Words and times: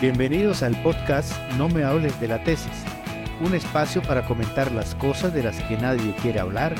Bienvenidos 0.00 0.62
al 0.62 0.82
podcast 0.82 1.30
No 1.58 1.68
me 1.68 1.84
hables 1.84 2.18
de 2.22 2.28
la 2.28 2.42
tesis, 2.42 2.72
un 3.44 3.54
espacio 3.54 4.00
para 4.00 4.24
comentar 4.24 4.72
las 4.72 4.94
cosas 4.94 5.34
de 5.34 5.42
las 5.42 5.62
que 5.64 5.76
nadie 5.76 6.14
quiere 6.22 6.40
hablar 6.40 6.74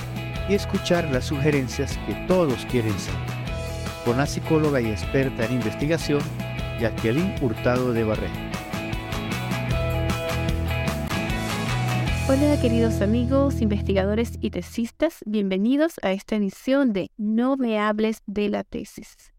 y 0.48 0.54
escuchar 0.54 1.04
las 1.10 1.26
sugerencias 1.26 1.98
que 2.06 2.14
todos 2.26 2.64
quieren 2.64 2.98
saber. 2.98 3.20
Con 4.06 4.16
la 4.16 4.24
psicóloga 4.24 4.80
y 4.80 4.86
experta 4.86 5.44
en 5.44 5.52
investigación, 5.52 6.22
Jacqueline 6.80 7.34
Hurtado 7.42 7.92
de 7.92 8.04
Barrera. 8.04 8.50
Hola 12.26 12.58
queridos 12.62 13.02
amigos, 13.02 13.60
investigadores 13.60 14.38
y 14.40 14.48
tesistas, 14.48 15.18
bienvenidos 15.26 16.00
a 16.00 16.12
esta 16.12 16.36
edición 16.36 16.94
de 16.94 17.10
No 17.18 17.58
me 17.58 17.78
hables 17.78 18.22
de 18.24 18.48
la 18.48 18.64
tesis. 18.64 19.34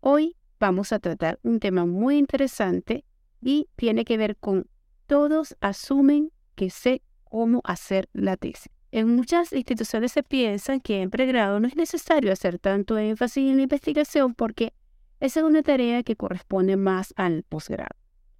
Hoy 0.00 0.34
vamos 0.58 0.94
a 0.94 0.98
tratar 0.98 1.38
un 1.42 1.60
tema 1.60 1.84
muy 1.84 2.16
interesante 2.16 3.04
y 3.40 3.68
tiene 3.76 4.04
que 4.04 4.16
ver 4.16 4.36
con 4.36 4.68
todos 5.06 5.56
asumen 5.60 6.32
que 6.54 6.70
sé 6.70 7.02
cómo 7.24 7.60
hacer 7.64 8.08
la 8.12 8.36
tesis. 8.36 8.70
En 8.90 9.14
muchas 9.14 9.52
instituciones 9.52 10.12
se 10.12 10.22
piensa 10.22 10.78
que 10.80 11.02
en 11.02 11.10
pregrado 11.10 11.60
no 11.60 11.68
es 11.68 11.76
necesario 11.76 12.32
hacer 12.32 12.58
tanto 12.58 12.96
énfasis 12.96 13.50
en 13.50 13.56
la 13.58 13.62
investigación 13.64 14.34
porque 14.34 14.72
esa 15.20 15.40
es 15.40 15.46
una 15.46 15.62
tarea 15.62 16.02
que 16.02 16.16
corresponde 16.16 16.76
más 16.76 17.12
al 17.16 17.42
posgrado. 17.42 17.94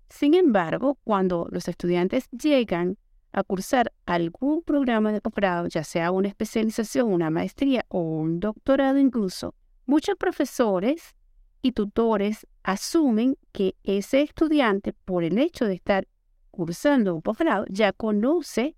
Sin 0.08 0.34
embargo, 0.34 0.98
cuando 1.04 1.48
los 1.50 1.68
estudiantes 1.68 2.30
llegan 2.30 2.96
a 3.32 3.42
cursar 3.42 3.92
algún 4.06 4.62
programa 4.62 5.12
de 5.12 5.20
posgrado, 5.20 5.66
ya 5.66 5.84
sea 5.84 6.10
una 6.12 6.28
especialización, 6.28 7.12
una 7.12 7.30
maestría 7.30 7.84
o 7.88 8.00
un 8.00 8.40
doctorado 8.40 8.98
incluso, 8.98 9.54
muchos 9.84 10.16
profesores 10.16 11.14
y 11.60 11.72
tutores 11.72 12.46
asumen 12.68 13.38
que 13.50 13.76
ese 13.82 14.20
estudiante, 14.20 14.92
por 14.92 15.24
el 15.24 15.38
hecho 15.38 15.64
de 15.64 15.72
estar 15.72 16.06
cursando 16.50 17.14
un 17.14 17.22
posgrado, 17.22 17.64
ya 17.70 17.94
conoce 17.94 18.76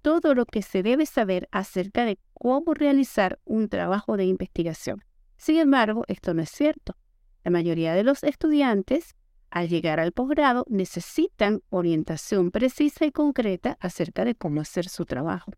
todo 0.00 0.36
lo 0.36 0.46
que 0.46 0.62
se 0.62 0.84
debe 0.84 1.06
saber 1.06 1.48
acerca 1.50 2.04
de 2.04 2.20
cómo 2.34 2.72
realizar 2.72 3.40
un 3.44 3.68
trabajo 3.68 4.16
de 4.16 4.26
investigación. 4.26 5.02
Sin 5.36 5.56
embargo, 5.58 6.04
esto 6.06 6.34
no 6.34 6.42
es 6.42 6.50
cierto. 6.50 6.96
La 7.42 7.50
mayoría 7.50 7.94
de 7.94 8.04
los 8.04 8.22
estudiantes, 8.22 9.16
al 9.50 9.68
llegar 9.68 9.98
al 9.98 10.12
posgrado, 10.12 10.64
necesitan 10.68 11.62
orientación 11.68 12.52
precisa 12.52 13.06
y 13.06 13.10
concreta 13.10 13.76
acerca 13.80 14.24
de 14.24 14.36
cómo 14.36 14.60
hacer 14.60 14.88
su 14.88 15.04
trabajo. 15.04 15.50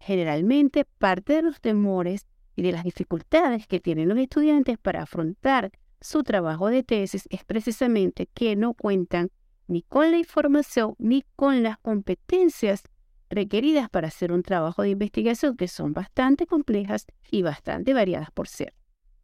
Generalmente, 0.00 0.86
parte 0.86 1.34
de 1.34 1.42
los 1.42 1.60
temores 1.60 2.26
y 2.54 2.62
de 2.62 2.72
las 2.72 2.84
dificultades 2.84 3.66
que 3.66 3.78
tienen 3.78 4.08
los 4.08 4.16
estudiantes 4.16 4.78
para 4.78 5.02
afrontar 5.02 5.70
su 6.00 6.22
trabajo 6.22 6.68
de 6.68 6.82
tesis 6.82 7.26
es 7.30 7.44
precisamente 7.44 8.26
que 8.34 8.56
no 8.56 8.74
cuentan 8.74 9.30
ni 9.66 9.82
con 9.82 10.10
la 10.10 10.18
información 10.18 10.94
ni 10.98 11.24
con 11.34 11.62
las 11.62 11.78
competencias 11.78 12.84
requeridas 13.28 13.90
para 13.90 14.08
hacer 14.08 14.32
un 14.32 14.42
trabajo 14.42 14.82
de 14.82 14.90
investigación 14.90 15.56
que 15.56 15.68
son 15.68 15.92
bastante 15.92 16.46
complejas 16.46 17.06
y 17.30 17.42
bastante 17.42 17.94
variadas 17.94 18.30
por 18.30 18.48
ser. 18.48 18.74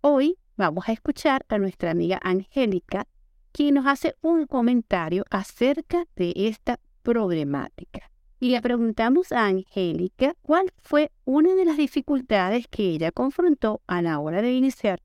Hoy 0.00 0.36
vamos 0.56 0.88
a 0.88 0.92
escuchar 0.92 1.44
a 1.48 1.58
nuestra 1.58 1.92
amiga 1.92 2.18
Angélica, 2.22 3.06
quien 3.52 3.74
nos 3.74 3.86
hace 3.86 4.16
un 4.20 4.46
comentario 4.46 5.24
acerca 5.30 6.06
de 6.16 6.32
esta 6.34 6.80
problemática. 7.02 8.10
Y 8.40 8.50
le 8.50 8.60
preguntamos 8.60 9.30
a 9.30 9.46
Angélica 9.46 10.34
cuál 10.42 10.72
fue 10.78 11.12
una 11.24 11.54
de 11.54 11.64
las 11.64 11.76
dificultades 11.76 12.66
que 12.66 12.82
ella 12.82 13.12
confrontó 13.12 13.82
a 13.86 14.02
la 14.02 14.18
hora 14.18 14.42
de 14.42 14.52
iniciar 14.52 15.00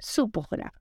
su 0.00 0.28
posgrado. 0.30 0.72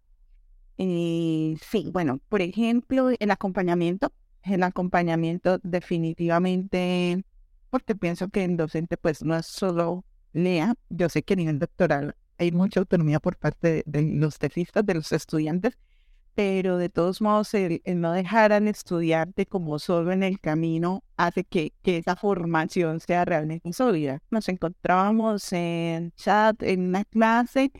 Eh, 0.81 1.57
sí, 1.61 1.89
bueno, 1.91 2.21
por 2.29 2.41
ejemplo, 2.41 3.09
el 3.19 3.31
acompañamiento. 3.31 4.13
El 4.43 4.63
acompañamiento 4.63 5.59
definitivamente, 5.61 7.25
porque 7.69 7.95
pienso 7.95 8.29
que 8.29 8.45
el 8.45 8.55
docente 8.55 8.95
pues 8.95 9.21
no 9.23 9.35
es 9.35 9.45
solo 9.45 10.05
lea, 10.31 10.75
yo 10.89 11.09
sé 11.09 11.23
que 11.23 11.33
a 11.33 11.37
nivel 11.37 11.59
doctoral 11.59 12.15
hay 12.37 12.51
mucha 12.53 12.79
autonomía 12.79 13.19
por 13.19 13.35
parte 13.37 13.83
de, 13.85 14.01
los 14.03 14.39
tesistas, 14.39 14.85
de 14.85 14.93
los 14.93 15.11
estudiantes, 15.11 15.77
pero 16.35 16.77
de 16.77 16.87
todos 16.87 17.21
modos 17.21 17.53
el, 17.53 17.81
no 17.85 18.13
dejar 18.13 18.53
al 18.53 18.69
estudiante 18.69 19.45
como 19.45 19.79
solo 19.79 20.13
en 20.13 20.23
el 20.23 20.39
camino 20.39 21.03
hace 21.17 21.43
que, 21.43 21.73
que 21.83 21.97
esa 21.97 22.15
formación 22.15 23.01
sea 23.01 23.25
realmente 23.25 23.73
sólida. 23.73 24.21
Nos 24.31 24.47
encontrábamos 24.47 25.51
en 25.51 26.13
chat, 26.13 26.63
en 26.63 26.87
una 26.87 27.03
clase, 27.03 27.71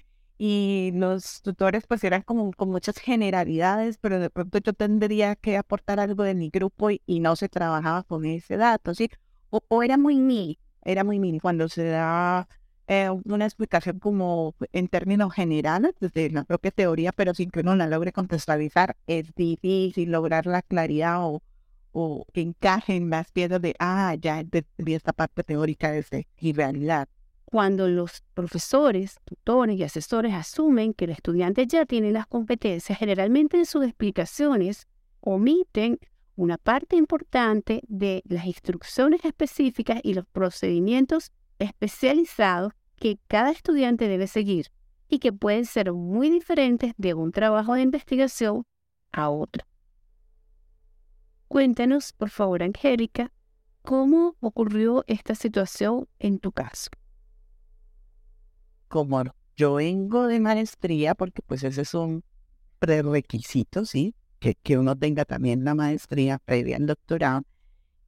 y 0.42 0.92
los 0.96 1.42
tutores 1.42 1.86
pues 1.88 2.04
eran 2.06 2.22
como 2.24 2.52
con 2.54 2.70
muchas 2.72 2.98
generalidades, 2.98 3.98
pero 4.00 4.20
de 4.20 4.30
pronto 4.30 4.60
yo 4.60 4.74
tendría 4.74 5.36
que 5.36 5.58
aportar 5.58 6.00
algo 6.00 6.24
de 6.24 6.34
mi 6.34 6.50
grupo 6.50 6.90
y, 6.92 7.02
no 7.20 7.36
se 7.36 7.50
trabajaba 7.50 8.04
con 8.04 8.26
ese 8.26 8.58
dato, 8.58 8.96
¿sí? 8.96 9.10
O, 9.50 9.84
era 9.84 9.98
muy 9.98 10.16
mini, 10.18 10.60
era 10.84 11.04
muy 11.04 11.20
mini 11.20 11.40
cuando 11.42 11.68
se 11.70 11.86
da 11.90 12.48
eh, 12.88 13.10
una 13.26 13.46
explicación 13.46 14.00
como 14.00 14.56
en 14.74 14.88
términos 14.88 15.34
generales, 15.34 15.94
desde 16.00 16.30
la 16.32 16.46
propia 16.46 16.72
teoría, 16.72 17.12
pero 17.12 17.34
sin 17.34 17.52
que 17.52 17.60
uno 17.62 17.76
la 17.76 17.88
logre 17.88 18.14
contextualizar, 18.14 18.96
es 19.08 19.34
difícil 19.36 20.12
lograr 20.12 20.46
la 20.48 20.62
claridad 20.62 21.26
o, 21.26 21.44
o 21.92 22.26
que 22.34 22.42
encajen 22.42 23.10
las 23.10 23.32
piezas 23.32 23.62
de, 23.62 23.76
ah, 23.80 24.16
ya 24.20 24.40
entendí 24.42 24.94
esta 24.94 25.14
parte 25.14 25.44
teórica 25.44 25.92
de 25.92 26.28
y 26.38 26.54
realidad 26.54 27.10
cuando 27.50 27.88
los 27.88 28.22
profesores, 28.36 29.18
tutores 29.26 29.76
y 29.76 29.82
asesores 29.82 30.36
asumen 30.36 30.94
que 30.94 31.06
el 31.06 31.12
estudiante 31.12 31.66
ya 31.66 31.84
tiene 31.84 32.12
las 32.12 32.28
competencias, 32.28 33.00
generalmente 33.00 33.58
en 33.58 33.66
sus 33.66 33.84
explicaciones 33.86 34.88
omiten 35.20 35.98
una 36.36 36.60
parte 36.60 36.96
importante 36.96 37.82
de 37.88 38.22
las 38.26 38.46
instrucciones 38.46 39.26
específicas 39.26 40.00
y 40.04 40.14
los 40.14 40.28
procedimientos 40.28 41.32
especializados 41.58 42.74
que 42.98 43.18
cada 43.28 43.50
estudiante 43.50 44.08
debe 44.08 44.28
seguir 44.28 44.68
y 45.08 45.18
que 45.18 45.34
pueden 45.34 45.66
ser 45.66 45.92
muy 45.92 46.30
diferentes 46.30 46.94
de 46.98 47.16
un 47.16 47.32
trabajo 47.32 47.74
de 47.74 47.82
investigación 47.82 48.64
a 49.12 49.32
otro. 49.32 49.66
Cuéntanos, 51.48 52.14
por 52.14 52.30
favor, 52.30 52.62
Angélica, 52.62 53.32
cómo 53.82 54.36
ocurrió 54.40 55.04
esta 55.08 55.34
situación 55.34 56.08
en 56.20 56.38
tu 56.38 56.52
caso 56.52 56.92
como 58.90 59.24
yo 59.56 59.76
vengo 59.76 60.28
de 60.28 60.40
maestría, 60.40 61.16
porque 61.16 61.42
pues 61.42 61.64
ese 61.64 61.82
es 61.84 61.94
un 61.94 62.24
prerequisito, 62.80 63.86
¿sí? 63.86 64.16
Que, 64.40 64.56
que 64.56 64.78
uno 64.78 64.98
tenga 64.98 65.26
también 65.26 65.64
la 65.64 65.76
maestría 65.76 66.40
previa 66.40 66.78
al 66.78 66.86
doctorado. 66.88 67.44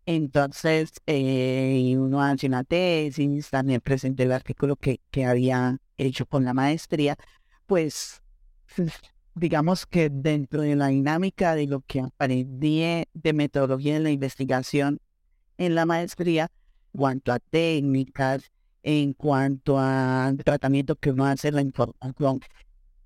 Entonces, 0.05 0.91
eh, 1.05 1.95
uno 1.97 2.21
hace 2.21 2.47
una 2.47 2.63
tesis, 2.63 3.49
también 3.49 3.81
presenté 3.81 4.23
el 4.23 4.31
artículo 4.31 4.75
que, 4.75 4.99
que 5.11 5.25
había 5.25 5.77
hecho 5.97 6.25
con 6.25 6.43
la 6.43 6.53
maestría, 6.53 7.15
pues 7.67 8.21
digamos 9.35 9.85
que 9.85 10.09
dentro 10.09 10.61
de 10.61 10.75
la 10.75 10.87
dinámica 10.87 11.55
de 11.55 11.67
lo 11.67 11.81
que 11.81 12.01
aprendí 12.01 13.05
de 13.13 13.33
metodología 13.33 13.95
en 13.97 14.03
la 14.03 14.11
investigación 14.11 14.99
en 15.57 15.75
la 15.75 15.85
maestría, 15.85 16.49
cuanto 16.91 17.31
a 17.31 17.39
técnicas, 17.39 18.51
en 18.83 19.13
cuanto 19.13 19.77
al 19.79 20.37
tratamiento 20.37 20.95
que 20.95 21.11
uno 21.11 21.25
hace 21.25 21.51
la 21.51 21.61
información 21.61 22.41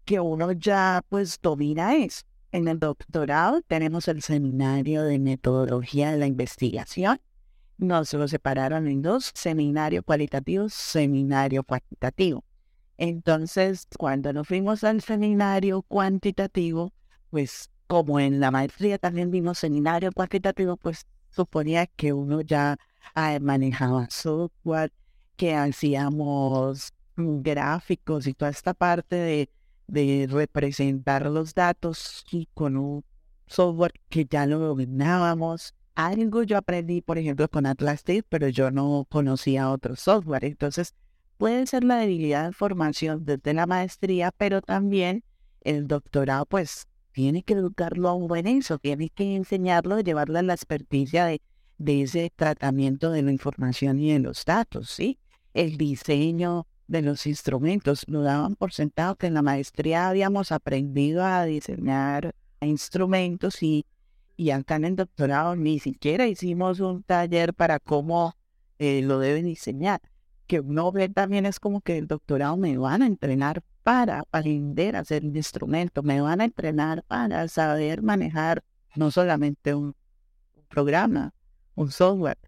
que 0.06 0.20
uno 0.20 0.52
ya 0.54 1.04
pues 1.10 1.40
domina 1.42 1.96
eso. 1.96 2.24
En 2.52 2.68
el 2.68 2.80
doctorado 2.80 3.62
tenemos 3.64 4.08
el 4.08 4.22
seminario 4.22 5.04
de 5.04 5.20
metodología 5.20 6.12
de 6.12 6.18
la 6.18 6.28
investigación. 6.28 7.20
Nos 7.78 8.14
lo 8.14 8.28
separaron 8.28 8.88
en 8.88 9.02
dos, 9.02 9.32
seminario 9.34 10.04
cualitativo, 10.04 10.70
seminario 10.70 11.64
cuantitativo. 11.64 12.46
Entonces, 12.98 13.88
cuando 13.98 14.32
nos 14.32 14.48
fuimos 14.48 14.86
al 14.86 15.02
seminario 15.02 15.82
cuantitativo, 15.82 16.94
pues 17.30 17.70
como 17.88 18.20
en 18.22 18.40
la 18.40 18.52
maestría 18.52 18.98
también 18.98 19.32
vimos 19.32 19.58
seminario 19.58 20.12
cuantitativo, 20.14 20.78
pues 20.78 21.06
suponía 21.30 21.88
que 21.88 22.14
uno 22.14 22.40
ya 22.40 22.78
ah, 23.16 23.38
manejaba 23.42 24.08
software, 24.10 24.94
que 25.36 25.54
hacíamos 25.54 26.94
gráficos 27.16 28.28
y 28.28 28.34
toda 28.34 28.52
esta 28.52 28.74
parte 28.74 29.16
de, 29.16 29.50
de 29.88 30.28
representar 30.30 31.26
los 31.28 31.54
datos 31.54 32.26
y 32.32 32.48
con 32.54 32.78
un 32.78 33.04
software 33.48 33.94
que 34.10 34.26
ya 34.26 34.46
lo 34.46 34.60
dominábamos. 34.60 35.74
Algo 35.96 36.44
yo 36.44 36.58
aprendí, 36.58 37.02
por 37.02 37.18
ejemplo, 37.18 37.48
con 37.48 37.66
Atlas 37.66 38.04
pero 38.28 38.50
yo 38.50 38.70
no 38.72 39.06
conocía 39.10 39.72
otro 39.72 39.96
software. 39.96 40.44
Entonces, 40.44 40.94
puede 41.38 41.66
ser 41.68 41.84
la 41.84 41.98
debilidad 41.98 42.48
de 42.48 42.54
formación 42.54 43.24
desde 43.26 43.54
la 43.54 43.66
maestría, 43.66 44.32
pero 44.32 44.62
también 44.62 45.24
el 45.62 45.88
doctorado, 45.88 46.46
pues, 46.46 46.88
tiene 47.14 47.44
que 47.44 47.54
educarlo 47.54 48.10
a 48.10 48.14
un 48.14 48.28
buen 48.28 48.46
eso, 48.46 48.78
tiene 48.78 49.10
que 49.10 49.36
enseñarlo, 49.36 50.02
llevarle 50.02 50.40
a 50.40 50.44
la 50.44 50.54
experticia 50.54 51.26
de, 51.26 51.42
de 51.78 52.02
ese 52.02 52.32
tratamiento 52.36 53.10
de 53.12 53.22
la 53.22 53.32
información 53.32 54.00
y 54.00 54.12
de 54.12 54.20
los 54.20 54.44
datos, 54.44 54.90
¿sí? 54.90 55.18
El 55.56 55.78
diseño 55.78 56.68
de 56.88 57.02
los 57.02 57.26
instrumentos. 57.26 58.06
Lo 58.08 58.22
daban 58.22 58.56
por 58.56 58.74
sentado 58.74 59.16
que 59.16 59.28
en 59.28 59.34
la 59.34 59.42
maestría 59.42 60.10
habíamos 60.10 60.52
aprendido 60.52 61.24
a 61.24 61.46
diseñar 61.46 62.36
instrumentos 62.62 63.64
y, 63.64 63.86
Y 64.38 64.52
acá 64.52 64.76
en 64.76 64.86
el 64.86 64.96
doctorado 64.96 65.56
ni 65.56 65.80
siquiera 65.80 66.28
hicimos 66.28 66.80
un 66.82 67.04
taller 67.04 67.54
para 67.54 67.80
cómo 67.80 68.36
eh, 68.80 69.02
lo 69.02 69.20
deben 69.20 69.46
diseñar. 69.46 70.02
Que 70.46 70.60
uno 70.60 70.92
ve 70.92 71.10
también 71.10 71.46
es 71.46 71.60
como 71.60 71.82
que 71.82 71.98
el 71.98 72.08
doctorado 72.08 72.58
me 72.58 72.78
van 72.78 73.02
a 73.02 73.08
entrenar 73.08 73.64
para 73.84 74.24
aprender 74.32 74.96
a 74.96 75.00
hacer 75.00 75.24
un 75.24 75.36
instrumento, 75.36 76.04
me 76.04 76.20
van 76.20 76.42
a 76.42 76.46
entrenar 76.46 77.04
para 77.04 77.48
saber 77.48 78.02
manejar 78.02 78.64
no 78.96 79.12
solamente 79.12 79.74
un 79.74 79.96
programa, 80.68 81.34
un 81.76 81.92
software, 81.92 82.40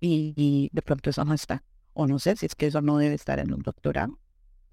y, 0.00 0.68
de 0.72 0.82
pronto 0.82 1.10
eso 1.10 1.24
no 1.24 1.34
está. 1.34 1.62
O 1.94 2.06
no 2.06 2.18
sé 2.18 2.36
si 2.36 2.46
es 2.46 2.54
que 2.54 2.66
eso 2.66 2.80
no 2.80 2.98
debe 2.98 3.14
estar 3.14 3.38
en 3.38 3.52
un 3.52 3.62
doctorado. 3.62 4.18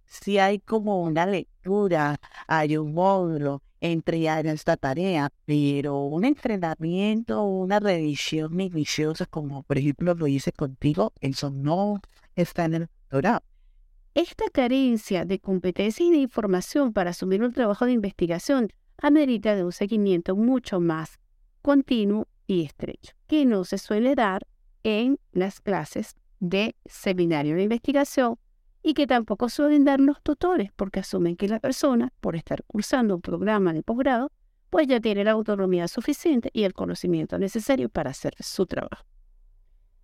Si 0.06 0.40
hay 0.40 0.60
como 0.60 1.04
una 1.04 1.26
lectura, 1.26 2.20
hay 2.48 2.78
un 2.78 2.94
módulo, 2.94 3.62
entregar 3.82 4.46
esta 4.48 4.76
tarea, 4.76 5.30
pero 5.46 6.04
un 6.04 6.26
entrenamiento, 6.26 7.44
una 7.44 7.80
revisión 7.80 8.56
minuciosa, 8.56 9.26
como 9.26 9.64
por 9.64 9.78
ejemplo 9.78 10.14
lo 10.16 10.28
hice 10.28 10.52
contigo, 10.52 11.14
eso 11.22 11.50
no 11.50 12.02
está 12.36 12.66
en 12.66 12.74
el 12.74 12.88
doctorado. 12.88 13.44
Esta 14.16 14.46
carencia 14.52 15.24
de 15.26 15.40
competencia 15.40 16.06
y 16.06 16.12
de 16.12 16.18
información 16.18 16.92
para 16.92 17.12
asumir 17.12 17.44
un 17.44 17.54
trabajo 17.54 17.86
de 17.86 17.94
investigación 17.94 18.70
amerita 18.98 19.56
de 19.56 19.64
un 19.64 19.72
seguimiento 19.72 20.36
mucho 20.36 20.80
más 20.80 21.20
continuo 21.62 22.28
y 22.48 22.66
estrecho, 22.66 23.14
que 23.28 23.46
no 23.46 23.64
se 23.64 23.78
suele 23.78 24.16
dar 24.16 24.48
en 24.84 25.20
las 25.32 25.62
clases 25.62 26.16
de 26.40 26.76
seminario 26.86 27.56
de 27.56 27.64
investigación 27.64 28.38
y 28.82 28.94
que 28.94 29.08
tampoco 29.08 29.50
suelen 29.50 29.84
dar 29.84 30.00
los 30.00 30.22
tutores 30.22 30.72
porque 30.76 31.02
asumen 31.02 31.36
que 31.36 31.48
la 31.48 31.60
persona, 31.60 32.14
por 32.22 32.36
estar 32.36 32.64
cursando 32.66 33.16
un 33.16 33.22
programa 33.22 33.74
de 33.74 33.84
posgrado, 33.84 34.32
pues 34.70 34.88
ya 34.88 35.00
tiene 35.00 35.24
la 35.24 35.32
autonomía 35.32 35.88
suficiente 35.88 36.50
y 36.54 36.64
el 36.64 36.74
conocimiento 36.74 37.38
necesario 37.38 37.90
para 37.90 38.12
hacer 38.12 38.36
su 38.40 38.66
trabajo. 38.66 39.06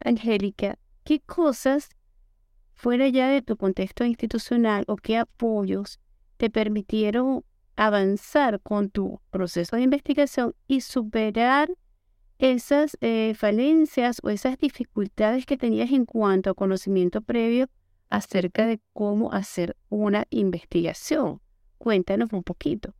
Angélica, 0.03 0.77
¿qué 1.03 1.19
cosas 1.19 1.89
fuera 2.73 3.07
ya 3.07 3.29
de 3.29 3.41
tu 3.41 3.57
contexto 3.57 4.03
institucional 4.03 4.83
o 4.87 4.97
qué 4.97 5.17
apoyos 5.17 5.99
te 6.37 6.49
permitieron 6.49 7.43
avanzar 7.75 8.59
con 8.61 8.89
tu 8.89 9.21
proceso 9.29 9.75
de 9.75 9.83
investigación 9.83 10.55
y 10.67 10.81
superar 10.81 11.69
esas 12.39 12.97
eh, 13.01 13.33
falencias 13.35 14.19
o 14.23 14.29
esas 14.29 14.57
dificultades 14.57 15.45
que 15.45 15.57
tenías 15.57 15.91
en 15.91 16.05
cuanto 16.05 16.49
a 16.49 16.53
conocimiento 16.53 17.21
previo 17.21 17.69
acerca 18.09 18.65
de 18.65 18.79
cómo 18.93 19.31
hacer 19.31 19.75
una 19.89 20.25
investigación. 20.29 21.41
Cuéntanos 21.77 22.31
un 22.33 22.43
poquito. 22.43 22.93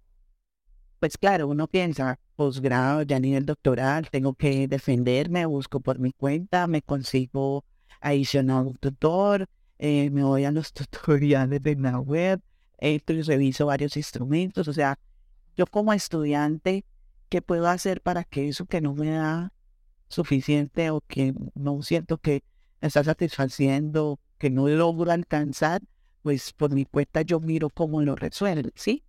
Pues 0.99 1.17
claro, 1.17 1.47
uno 1.47 1.67
piensa, 1.67 2.19
posgrado, 2.35 3.03
ya 3.03 3.19
ni 3.19 3.35
el 3.35 3.45
doctoral, 3.45 4.09
tengo 4.09 4.33
que 4.33 4.67
defenderme, 4.67 5.45
busco 5.45 5.79
por 5.79 5.99
mi 5.99 6.11
cuenta, 6.11 6.67
me 6.67 6.81
consigo 6.81 7.63
adicional 8.01 8.67
un 8.67 8.75
tutor, 8.75 9.47
eh, 9.77 10.09
me 10.09 10.23
voy 10.23 10.45
a 10.45 10.51
los 10.51 10.73
tutoriales 10.73 11.61
de 11.61 11.75
la 11.75 11.99
web, 11.99 12.41
y 12.79 12.97
reviso 12.99 13.67
varios 13.67 13.97
instrumentos, 13.97 14.67
o 14.67 14.73
sea, 14.73 14.97
yo 15.55 15.65
como 15.65 15.93
estudiante 15.93 16.85
¿qué 17.30 17.42
puedo 17.42 17.68
hacer 17.68 18.01
para 18.01 18.24
que 18.24 18.48
eso 18.48 18.66
que 18.66 18.81
no 18.81 18.94
me 18.94 19.12
da 19.12 19.54
suficiente 20.07 20.89
o 20.92 21.01
que 21.01 21.33
no 21.56 21.81
siento 21.81 22.18
que 22.18 22.44
me 22.81 22.88
está 22.88 23.04
satisfaciendo, 23.04 24.19
que 24.38 24.50
no 24.50 24.68
logro 24.68 25.12
alcanzar, 25.12 25.81
pues 26.22 26.54
por 26.54 26.72
mi 26.74 26.86
cuenta 26.86 27.22
yo 27.22 27.39
miro 27.39 27.69
cómo 27.69 28.01
lo 28.01 28.16
resuelvo, 28.16 28.69
¿sí? 28.75 29.04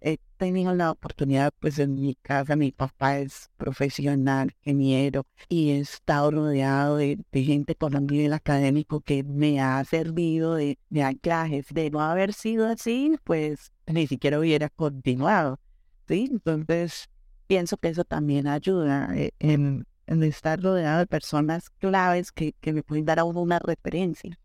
He 0.00 0.18
tenido 0.36 0.74
la 0.74 0.90
oportunidad, 0.90 1.52
pues 1.60 1.78
en 1.78 1.94
mi 1.94 2.14
casa, 2.16 2.56
mi 2.56 2.72
papá 2.72 3.18
es 3.18 3.50
profesional, 3.56 4.54
ingeniero, 4.62 5.26
y 5.48 5.70
he 5.70 5.80
estado 5.80 6.30
rodeado 6.30 6.96
de, 6.98 7.18
gente 7.32 7.74
con 7.74 7.96
un 7.96 8.06
nivel 8.06 8.34
académico 8.34 9.00
que 9.00 9.22
me 9.24 9.60
ha 9.60 9.82
servido 9.84 10.56
de, 10.56 10.78
de 10.90 11.02
anclajes. 11.02 11.66
De 11.72 11.90
no 11.90 12.02
haber 12.02 12.34
sido 12.34 12.66
así, 12.66 13.16
pues 13.24 13.72
ni 13.86 14.06
siquiera 14.06 14.38
hubiera 14.38 14.68
continuado, 14.68 15.58
¿sí? 16.06 16.28
Entonces, 16.30 17.08
pienso 17.46 17.76
que 17.76 17.88
eso 17.88 18.04
también 18.04 18.46
ayuda 18.46 19.10
eh, 19.14 19.32
en, 19.38 19.86
estar 20.06 20.60
rodeado 20.60 20.98
de 20.98 21.06
personas 21.06 21.70
claves 21.70 22.30
que, 22.30 22.52
que 22.60 22.72
me 22.72 22.82
pueden 22.82 23.04
dar 23.04 23.18
a 23.18 23.24
uno 23.24 23.40
una 23.40 23.58
referencia. 23.58 24.38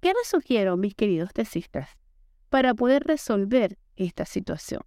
¿Qué 0.00 0.08
les 0.08 0.28
sugiero, 0.28 0.76
mis 0.76 0.94
queridos 0.94 1.32
tesistas, 1.32 1.88
para 2.48 2.74
poder 2.74 3.04
resolver 3.04 3.78
esta 3.96 4.24
situación? 4.24 4.82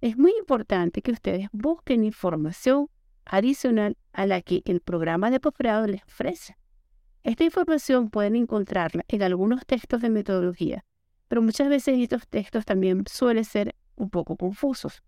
Es 0.00 0.16
muy 0.16 0.32
importante 0.38 1.00
que 1.02 1.12
ustedes 1.12 1.48
busquen 1.52 2.04
información 2.04 2.88
adicional 3.24 3.96
a 4.12 4.26
la 4.26 4.42
que 4.42 4.62
el 4.64 4.80
programa 4.80 5.30
de 5.30 5.40
posgrado 5.40 5.86
les 5.86 6.02
ofrece. 6.04 6.56
Esta 7.22 7.44
información 7.44 8.10
pueden 8.10 8.34
encontrarla 8.34 9.04
en 9.06 9.22
algunos 9.22 9.64
textos 9.64 10.02
de 10.02 10.10
metodología, 10.10 10.84
pero 11.28 11.40
muchas 11.40 11.68
veces 11.68 11.98
estos 12.00 12.26
textos 12.26 12.64
también 12.64 13.04
suelen 13.08 13.44
ser 13.44 13.76
un 13.94 14.10
poco 14.10 14.36
confusos. 14.36 15.02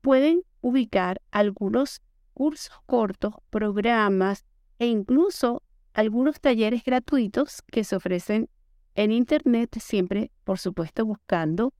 Pueden 0.00 0.42
ubicar 0.60 1.20
algunos 1.30 2.00
cursos 2.34 2.74
cortos, 2.86 3.34
programas 3.50 4.44
e 4.78 4.86
incluso 4.86 5.62
algunos 5.92 6.40
talleres 6.40 6.84
gratuitos 6.84 7.62
que 7.62 7.84
se 7.84 7.96
ofrecen 7.96 8.48
en 8.94 9.12
Internet, 9.12 9.76
siempre, 9.80 10.30
por 10.44 10.58
supuesto, 10.58 11.04
buscando 11.04 11.72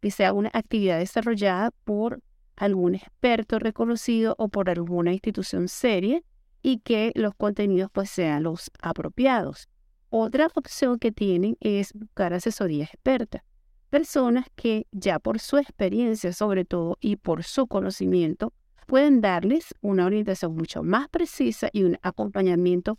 que 0.00 0.10
sea 0.10 0.32
una 0.32 0.50
actividad 0.52 0.98
desarrollada 0.98 1.70
por 1.84 2.22
algún 2.56 2.94
experto 2.94 3.58
reconocido 3.58 4.34
o 4.38 4.48
por 4.48 4.70
alguna 4.70 5.12
institución 5.12 5.68
seria 5.68 6.22
y 6.62 6.78
que 6.78 7.12
los 7.14 7.34
contenidos 7.34 7.90
pues 7.92 8.10
sean 8.10 8.44
los 8.44 8.70
apropiados. 8.80 9.68
Otra 10.08 10.48
opción 10.54 10.98
que 10.98 11.12
tienen 11.12 11.56
es 11.60 11.92
buscar 11.92 12.32
asesoría 12.34 12.84
experta 12.84 13.44
personas 13.90 14.46
que 14.54 14.86
ya 14.92 15.18
por 15.18 15.40
su 15.40 15.58
experiencia 15.58 16.32
sobre 16.32 16.64
todo 16.64 16.96
y 17.00 17.16
por 17.16 17.42
su 17.42 17.66
conocimiento 17.66 18.52
pueden 18.86 19.20
darles 19.20 19.74
una 19.82 20.06
orientación 20.06 20.54
mucho 20.54 20.82
más 20.82 21.08
precisa 21.08 21.68
y 21.72 21.82
un 21.82 21.98
acompañamiento 22.02 22.98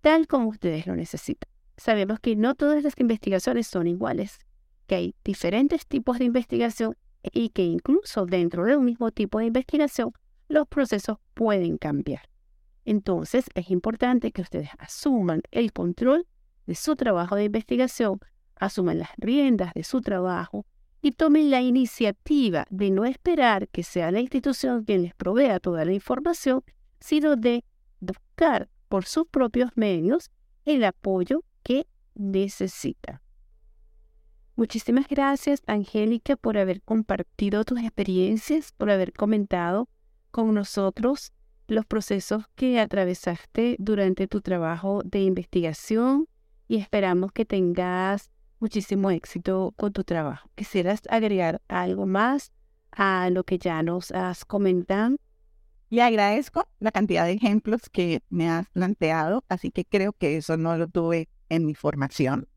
tal 0.00 0.26
como 0.26 0.48
ustedes 0.48 0.86
lo 0.86 0.96
necesitan. 0.96 1.48
Sabemos 1.76 2.18
que 2.20 2.34
no 2.34 2.54
todas 2.54 2.82
las 2.82 2.94
investigaciones 2.98 3.66
son 3.66 3.86
iguales, 3.86 4.38
que 4.86 4.94
hay 4.94 5.14
diferentes 5.24 5.86
tipos 5.86 6.18
de 6.18 6.24
investigación 6.24 6.96
y 7.22 7.50
que 7.50 7.62
incluso 7.62 8.26
dentro 8.26 8.64
de 8.64 8.76
un 8.76 8.84
mismo 8.84 9.10
tipo 9.10 9.38
de 9.38 9.46
investigación 9.46 10.12
los 10.48 10.66
procesos 10.66 11.18
pueden 11.34 11.78
cambiar. 11.78 12.28
Entonces 12.84 13.44
es 13.54 13.70
importante 13.70 14.32
que 14.32 14.42
ustedes 14.42 14.70
asuman 14.78 15.42
el 15.50 15.72
control 15.72 16.26
de 16.66 16.74
su 16.74 16.96
trabajo 16.96 17.36
de 17.36 17.44
investigación 17.44 18.18
asuman 18.60 18.98
las 18.98 19.10
riendas 19.16 19.72
de 19.74 19.84
su 19.84 20.00
trabajo 20.00 20.66
y 21.00 21.12
tomen 21.12 21.50
la 21.50 21.60
iniciativa 21.60 22.66
de 22.70 22.90
no 22.90 23.04
esperar 23.04 23.68
que 23.68 23.82
sea 23.82 24.10
la 24.10 24.20
institución 24.20 24.84
quien 24.84 25.02
les 25.02 25.14
provea 25.14 25.60
toda 25.60 25.84
la 25.84 25.92
información, 25.92 26.62
sino 27.00 27.36
de 27.36 27.64
buscar 28.00 28.68
por 28.88 29.04
sus 29.04 29.26
propios 29.26 29.70
medios 29.76 30.30
el 30.64 30.84
apoyo 30.84 31.44
que 31.62 31.86
necesitan. 32.14 33.20
Muchísimas 34.56 35.06
gracias, 35.06 35.62
Angélica, 35.66 36.36
por 36.36 36.58
haber 36.58 36.82
compartido 36.82 37.64
tus 37.64 37.78
experiencias, 37.78 38.72
por 38.72 38.90
haber 38.90 39.12
comentado 39.12 39.88
con 40.32 40.52
nosotros 40.52 41.32
los 41.68 41.86
procesos 41.86 42.44
que 42.56 42.80
atravesaste 42.80 43.76
durante 43.78 44.26
tu 44.26 44.40
trabajo 44.40 45.02
de 45.04 45.22
investigación 45.22 46.26
y 46.66 46.78
esperamos 46.78 47.30
que 47.30 47.44
tengas 47.44 48.30
muchísimo 48.60 49.10
éxito 49.10 49.72
con 49.76 49.92
tu 49.92 50.04
trabajo. 50.04 50.50
¿Quisieras 50.54 51.00
agregar 51.08 51.62
algo 51.68 52.06
más 52.06 52.52
a 52.92 53.30
lo 53.30 53.44
que 53.44 53.58
ya 53.58 53.82
nos 53.82 54.10
has 54.12 54.44
comentado? 54.44 55.16
Y 55.90 56.00
agradezco 56.00 56.68
la 56.80 56.92
cantidad 56.92 57.24
de 57.24 57.32
ejemplos 57.32 57.82
que 57.90 58.22
me 58.28 58.48
has 58.48 58.68
planteado, 58.70 59.44
así 59.48 59.70
que 59.70 59.84
creo 59.84 60.12
que 60.12 60.36
eso 60.36 60.56
no 60.56 60.76
lo 60.76 60.88
tuve 60.88 61.28
en 61.48 61.64
mi 61.64 61.74
formación. 61.74 62.48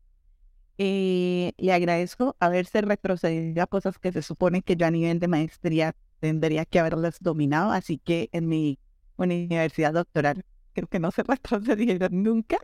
Y 0.76 1.54
le 1.56 1.72
agradezco 1.72 2.36
haberse 2.40 2.80
retrocedido 2.82 3.62
a 3.62 3.66
cosas 3.66 3.98
que 3.98 4.12
se 4.12 4.22
supone 4.22 4.62
que 4.62 4.76
yo 4.76 4.86
a 4.86 4.90
nivel 4.90 5.18
de 5.18 5.28
maestría 5.28 5.94
tendría 6.20 6.64
que 6.66 6.78
haberlas 6.78 7.18
dominado, 7.20 7.72
así 7.72 7.98
que 7.98 8.28
en 8.32 8.48
mi 8.48 8.78
universidad 9.16 9.92
doctoral 9.92 10.44
creo 10.72 10.88
que 10.88 10.98
no 10.98 11.10
se 11.10 11.22
retrocedieron 11.26 12.22
nunca 12.22 12.58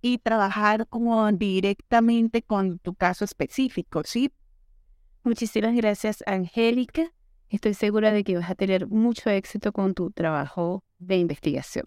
y 0.00 0.18
trabajar 0.18 0.86
como 0.88 1.30
directamente 1.32 2.42
con 2.42 2.78
tu 2.78 2.94
caso 2.94 3.24
específico, 3.24 4.02
¿sí? 4.04 4.32
Muchísimas 5.22 5.74
gracias, 5.74 6.22
Angélica. 6.26 7.12
Estoy 7.48 7.74
segura 7.74 8.12
de 8.12 8.24
que 8.24 8.36
vas 8.36 8.48
a 8.48 8.54
tener 8.54 8.86
mucho 8.86 9.28
éxito 9.28 9.72
con 9.72 9.94
tu 9.94 10.10
trabajo 10.10 10.84
de 10.98 11.16
investigación. 11.16 11.86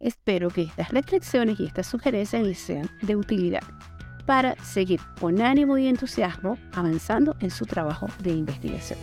Espero 0.00 0.50
que 0.50 0.62
estas 0.62 0.90
reflexiones 0.90 1.60
y 1.60 1.66
estas 1.66 1.86
sugerencias 1.86 2.42
les 2.42 2.58
sean 2.58 2.90
de 3.02 3.14
utilidad 3.14 3.62
para 4.26 4.56
seguir 4.64 5.00
con 5.20 5.40
ánimo 5.40 5.78
y 5.78 5.86
entusiasmo 5.86 6.58
avanzando 6.72 7.36
en 7.40 7.50
su 7.50 7.66
trabajo 7.66 8.08
de 8.20 8.30
investigación. 8.32 8.98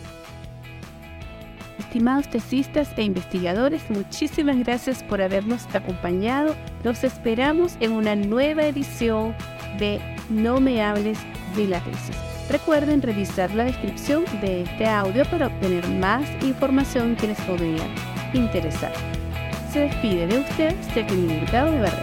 Estimados 1.90 2.28
tesistas 2.28 2.88
e 2.96 3.02
investigadores, 3.02 3.82
muchísimas 3.90 4.56
gracias 4.60 5.02
por 5.02 5.20
habernos 5.20 5.66
acompañado. 5.74 6.54
Los 6.84 7.02
esperamos 7.02 7.76
en 7.80 7.90
una 7.90 8.14
nueva 8.14 8.62
edición 8.62 9.34
de 9.80 10.00
No 10.28 10.60
me 10.60 10.84
hables 10.84 11.18
de 11.56 11.66
la 11.66 11.80
tesis. 11.80 12.16
Recuerden 12.48 13.02
revisar 13.02 13.52
la 13.56 13.64
descripción 13.64 14.24
de 14.40 14.62
este 14.62 14.86
audio 14.86 15.24
para 15.24 15.48
obtener 15.48 15.84
más 15.88 16.22
información 16.44 17.16
que 17.16 17.26
les 17.26 17.40
podría 17.40 17.84
interesar. 18.34 18.92
Se 19.72 19.80
despide 19.80 20.28
de 20.28 20.38
usted, 20.38 20.76
Stephanie 20.92 21.40
Mercado 21.40 21.72
de 21.72 21.80
Barra. 21.80 21.99